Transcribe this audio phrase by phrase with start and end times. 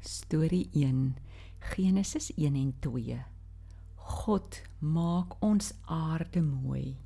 [0.00, 1.16] Storie 1
[1.58, 3.18] Genesis 1 en 2
[3.96, 6.96] God maak ons aarde mooi.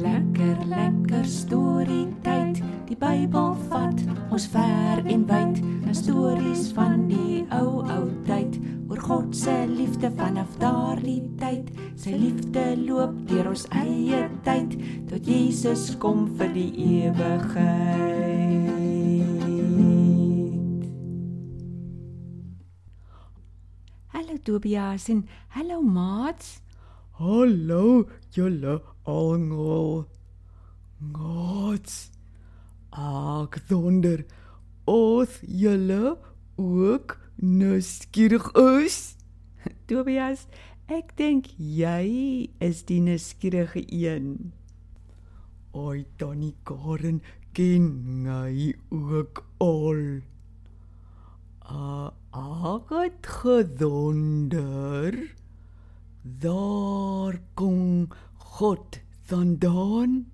[0.00, 2.62] Lekker lekker storie tyd.
[2.88, 4.00] Die Bybel vat
[4.30, 5.60] ons ver en wyd.
[5.60, 11.68] 'n Stories van die ou ou tyd oor God se liefde vanaf daardie tyd.
[12.00, 14.72] Sy liefde loop deur ons eie tyd
[15.10, 16.70] tot Jesus kom vir die
[17.04, 18.46] ewigheid.
[24.14, 25.20] Hallo Tobias en
[25.58, 26.62] hallo maats.
[27.20, 30.08] Hallo julle almal.
[31.20, 32.00] Gods.
[32.96, 34.24] Ag donder.
[34.88, 36.16] Ons julle
[36.56, 39.02] ook nuuskierig is.
[39.90, 40.46] Tobias,
[40.90, 44.50] ek dink jy is die nuuskierige een.
[45.70, 47.20] Oi Tannie Karen
[47.54, 47.84] ken
[48.24, 50.00] my ook al.
[51.70, 55.14] Ag het gedonder.
[56.22, 58.08] Daar kom
[58.56, 58.98] God
[59.30, 60.26] vandaan.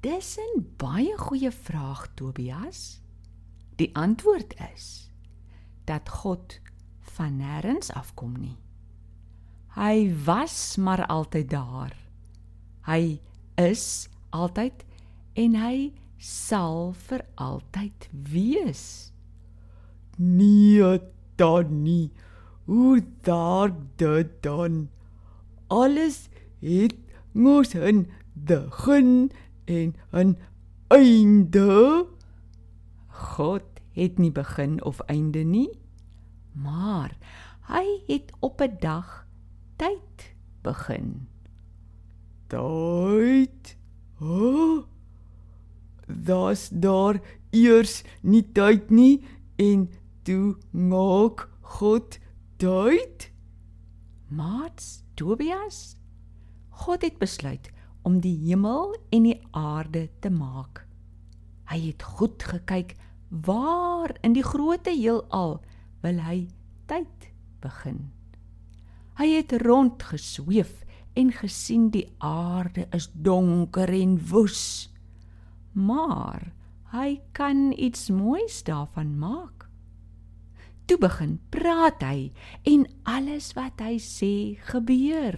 [0.00, 3.00] Dis 'n baie goeie vraag, Tobias.
[3.76, 5.10] Die antwoord is
[5.84, 6.60] dat God
[7.00, 8.56] van nêrens afkom nie.
[9.76, 11.94] Hy was maar altyd daar.
[12.86, 13.20] Hy
[13.54, 14.84] is altyd
[15.34, 19.12] en hy sal vir altyd wees.
[20.16, 20.98] Nee,
[21.36, 22.10] Tannie.
[22.64, 24.88] Hoe daar dit dan?
[25.68, 26.28] Alles
[26.60, 26.96] het
[27.32, 29.30] mos 'n begin
[29.64, 30.36] en 'n
[30.88, 32.06] einde.
[33.08, 35.70] God het nie begin of einde nie,
[36.52, 37.16] maar
[37.68, 39.27] hy het op 'n dag
[39.78, 40.28] tyd
[40.62, 41.28] begin.
[42.50, 43.76] Tyd?
[44.20, 44.84] Oh.
[46.06, 49.24] Das daar eers nie tyd nie
[49.56, 49.88] en
[50.24, 51.46] toe maak
[51.78, 52.18] God
[52.60, 53.30] tyd?
[54.28, 55.96] Maats, Tobias,
[56.84, 57.70] God het besluit
[58.02, 60.84] om die hemel en die aarde te maak.
[61.68, 62.94] Hy het goed gekyk
[63.28, 65.58] waar in die groote heelal
[66.04, 66.46] wil hy
[66.88, 67.28] tyd
[67.60, 68.17] begin.
[69.18, 70.84] Hy het rondgesweef
[71.18, 74.92] en gesien die aarde is donker en woes.
[75.74, 76.52] Maar
[76.94, 79.66] hy kan iets moois daarvan maak.
[80.86, 82.30] Toe begin praat hy
[82.62, 85.34] en alles wat hy sê gebeur.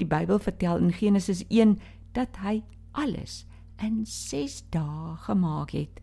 [0.00, 1.76] Die Bybel vertel in Genesis 1
[2.16, 2.62] dat hy
[2.96, 3.44] alles
[3.84, 6.00] in 6 dae gemaak het.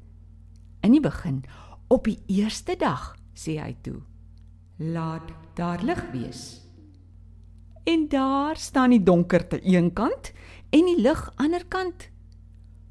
[0.86, 1.42] In die begin,
[1.90, 3.98] op die eerste dag, sê hy toe:
[4.78, 6.67] "Laat daar lig wees."
[7.88, 10.34] En daar staan die donkerte een kant
[10.70, 12.10] en die lig ander kant.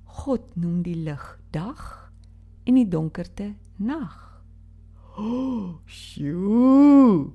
[0.04, 2.12] God noem die lig dag
[2.64, 4.40] en die donkerte nag.
[5.20, 7.28] Oh, sjoe.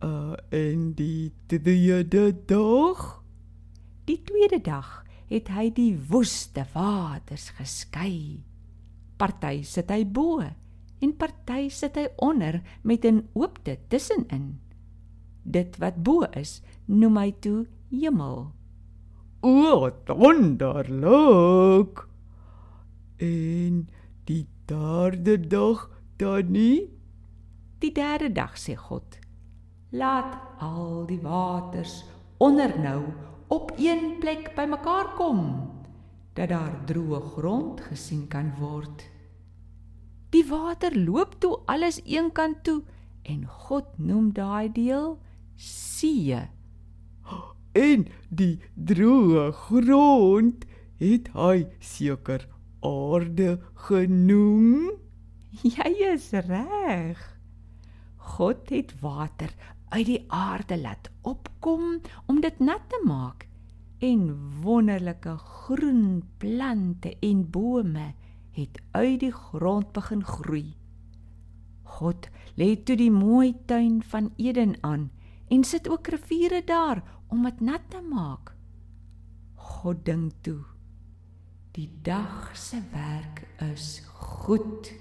[0.00, 3.22] Uh en die tweede dag?
[4.08, 8.40] Die tweede dag het hy die woeste waters geskei.
[9.20, 14.63] Party sit hy bo en party sit hy onder met 'n oopte tussenin.
[15.44, 18.50] Dit wat bo is, noem hy toe hemel.
[19.44, 22.06] O, wonderlik.
[23.20, 23.84] En
[24.24, 26.88] die derde dag dan nie?
[27.78, 29.20] Die derde dag sê God:
[29.92, 32.04] Laat al die waters
[32.40, 33.02] onder nou
[33.52, 35.40] op een plek bymekaar kom
[36.34, 39.04] dat daar droë grond gesien kan word.
[40.34, 42.80] Die water loop toe alles een kant toe
[43.22, 45.14] en God noem daai deel
[45.56, 46.38] see.
[47.74, 50.66] En die droë grond
[51.00, 52.44] het hy seker
[52.84, 53.56] aarde
[53.86, 54.92] genoem.
[55.62, 57.22] Jy is reg.
[58.34, 59.50] God het water
[59.94, 63.46] uit die aarde laat opkom om dit nat te maak
[64.04, 64.24] en
[64.62, 68.12] wonderlike groen plante en bome
[68.54, 70.74] het uit die grond begin groei.
[71.82, 72.28] God
[72.58, 75.10] lê toe die mooi tuin van Eden aan
[75.48, 78.54] en sit ook riviere daar om dit nat te maak.
[79.54, 80.62] God dink toe.
[81.74, 84.92] Die dag se werk is goed.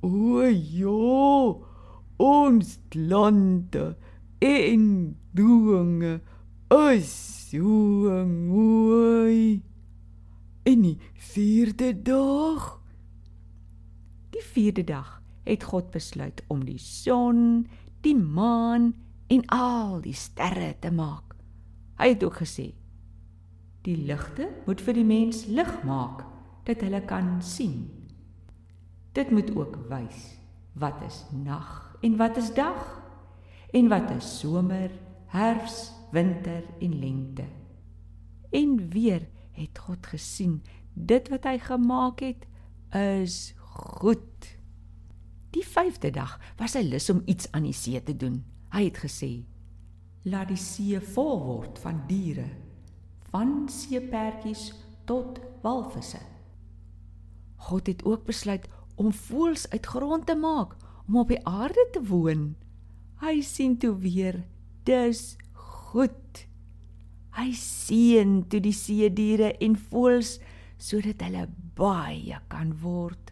[0.00, 1.56] O ja,
[2.16, 3.96] ons lande
[4.38, 4.84] en
[5.32, 6.20] dinge
[6.68, 7.12] is
[7.50, 9.62] so mooi.
[10.62, 12.80] En die vierde dag,
[14.30, 15.16] die vierde dag
[15.48, 17.66] het God besluit om die son,
[18.04, 18.92] die maan
[19.30, 21.36] en al die sterre te maak.
[22.00, 22.70] Hy het ook gesê:
[23.86, 26.24] Die ligte moet vir die mens lig maak
[26.68, 27.88] dat hulle kan sien.
[29.12, 30.36] Dit moet ook wys
[30.78, 32.82] wat is nag en wat is dag
[33.74, 34.90] en wat is somer,
[35.26, 37.46] herfs, winter en lente.
[38.50, 40.60] En weer het God gesien
[40.94, 42.46] dit wat hy gemaak het
[42.96, 44.59] is goed.
[45.80, 48.42] 5de dag was hy lus om iets aan die see te doen.
[48.74, 49.30] Hy het gesê:
[50.28, 52.44] "Laat die see vol word van diere,
[53.30, 54.74] van seepertjies
[55.08, 56.20] tot walvisse."
[57.56, 60.76] God het ook besluit om voëls uit grond te maak
[61.08, 62.56] om op die aarde te woon.
[63.24, 64.44] Hy sien toe weer:
[64.84, 66.46] "Dis goed."
[67.30, 70.40] Hy seën toe die see diere en voëls
[70.76, 73.29] sodat hulle baie kan word.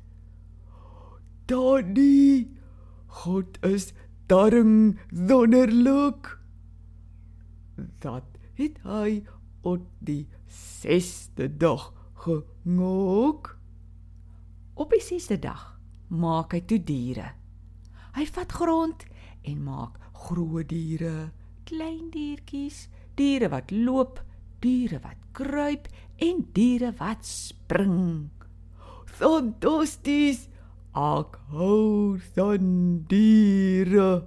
[1.48, 2.46] Daddy,
[3.24, 3.94] God is
[4.26, 6.38] darm wonderlik.
[8.04, 9.22] Dat het hy
[9.64, 11.86] op die 6ste dag
[12.20, 13.54] gemaak.
[14.76, 15.62] Op die 6ste dag
[16.12, 17.30] maak hy toe diere.
[18.12, 19.06] Hy vat grond
[19.48, 19.96] en maak
[20.28, 21.30] groot diere,
[21.64, 24.20] klein diertjies, diere wat loop,
[24.60, 25.88] diere wat kruip
[26.20, 28.28] en diere wat spring.
[29.16, 30.44] Fantasties!
[30.98, 32.70] Ek hou van
[33.06, 34.26] diere.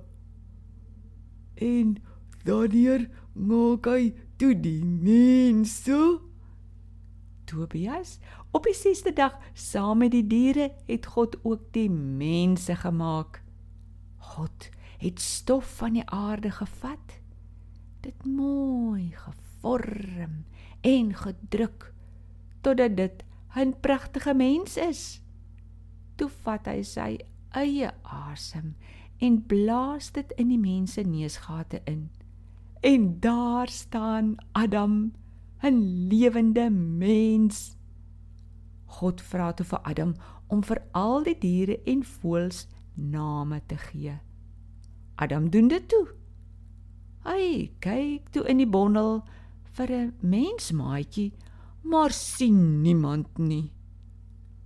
[1.59, 1.97] En
[2.47, 5.97] wanneer maak hy toe die mense?
[7.49, 8.13] Tobias,
[8.55, 13.41] op die 6ste dag saam met die diere het God ook die mense gemaak.
[14.31, 14.69] God
[15.01, 17.17] het stof van die aarde gevat,
[18.05, 20.45] dit mooi gevorm
[20.87, 21.89] en gedruk
[22.63, 23.25] totdat dit
[23.59, 25.19] 'n pragtige mens is
[26.21, 27.11] toe vat hy sy
[27.57, 28.75] eie asem
[29.25, 32.09] en blaas dit in die mense neusgate in.
[32.85, 35.13] En daar staan Adam,
[35.63, 37.77] 'n lewende mens.
[38.85, 40.13] God vra toe vir Adam
[40.47, 44.19] om vir al die diere en voëls name te gee.
[45.15, 46.07] Adam doen dit toe.
[47.23, 49.23] Hy kyk toe in die bondel
[49.63, 51.33] vir 'n mensmaatjie,
[51.83, 53.71] maar sien niemand nie.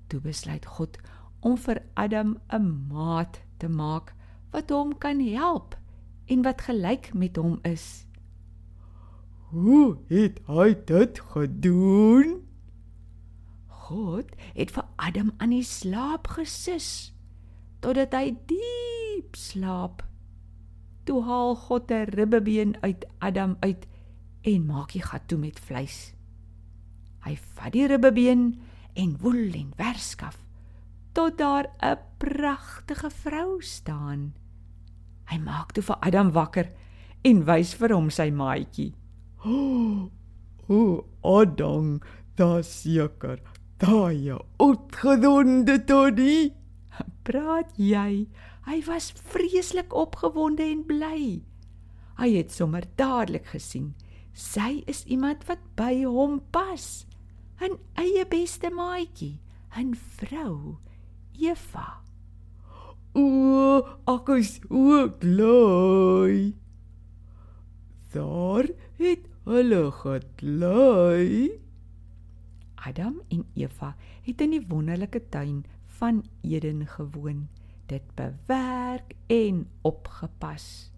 [0.08, 0.98] Toe besluit God
[1.46, 4.14] om vir Adam 'n maat te maak
[4.52, 5.78] wat hom kan help
[6.26, 8.06] en wat gelyk met hom is.
[9.54, 12.42] Hoe het hy dit gedoen?
[13.68, 17.14] God het vir Adam aan die slaap gesus
[17.80, 20.02] totdat hy diep slaap.
[21.06, 23.86] Toe haal God 'n ribbebeen uit Adam uit
[24.42, 26.14] en maak die gat toe met vleis.
[27.22, 28.58] Hy vat die ribbebeen
[28.94, 30.45] en woel en werskaf
[31.16, 34.34] tot daar 'n pragtige vrou staan.
[35.32, 36.72] Hy maak toe vir Adam wakker
[37.24, 38.94] en wys vir hom sy maatjie.
[40.68, 41.06] O, oh,
[41.40, 42.00] Adam,
[42.36, 43.38] daas seker.
[43.78, 46.54] Daai uitgedonde toddy.
[47.28, 48.28] Praat jy?
[48.66, 51.44] Hy was vreeslik opgewonde en bly.
[52.18, 53.94] Hy het sommer dadelik gesien
[54.36, 57.06] sy is iemand wat by hom pas.
[57.62, 59.40] 'n eie beste maatjie,
[59.80, 60.78] 'n vrou
[61.40, 62.02] Eva.
[63.16, 63.80] O,
[64.12, 66.54] ek is ook bly.
[68.16, 68.68] Daar
[69.00, 71.52] het hulle gebly.
[72.86, 73.96] Adam en Eva
[74.26, 75.64] het in die wonderlike tuin
[75.98, 77.48] van Eden gewoon,
[77.86, 80.92] dit bewerk en opgepas.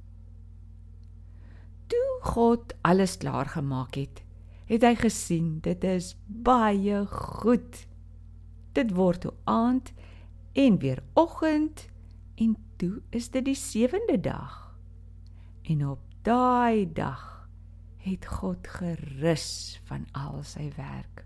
[1.88, 4.24] Toe God alles klaar gemaak het,
[4.68, 7.86] het hy gesien dit is baie goed.
[8.76, 9.94] Dit word toe aand
[10.58, 11.90] en weer oggend
[12.36, 14.74] en toe is dit die sewende dag.
[15.62, 17.50] En op daai dag
[18.02, 21.26] het God gerus van al sy werk.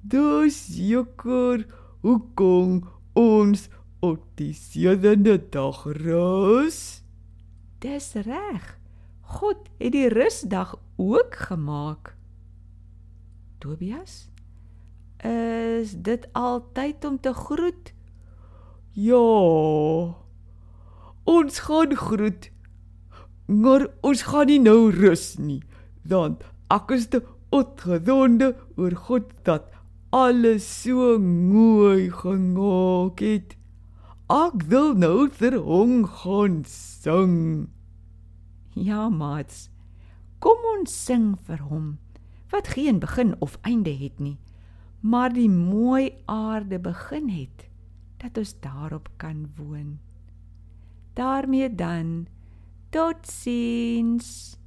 [0.00, 1.66] Dis jokker
[2.00, 2.80] hoekom
[3.12, 3.66] ons
[4.00, 7.02] op die sewende dag rus?
[7.84, 8.78] Dis reg.
[9.36, 12.14] God het die rusdag ook gemaak.
[13.58, 14.30] Tobias
[15.24, 17.92] Is dit altyd om te groet?
[18.92, 20.14] Ja.
[21.24, 22.50] Ons gaan groet.
[23.46, 25.62] Maar ons gaan nie nou rus nie,
[26.02, 26.42] want
[26.74, 27.20] ek is te
[27.54, 29.68] opgewonde oor God dat
[30.10, 33.54] alles so mooi gemaak het.
[34.26, 37.68] Ek wil nou vir hom gaan sing.
[38.74, 39.68] Ja, maats.
[40.42, 41.94] Kom ons sing vir hom
[42.50, 44.36] wat geen begin of einde het nie
[45.00, 47.68] maar die mooi aarde begin het
[48.16, 49.98] dat ons daarop kan woon.
[51.12, 52.26] Daarmee dan
[52.90, 54.58] totsiens.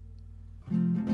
[0.67, 1.08] Mm -hmm.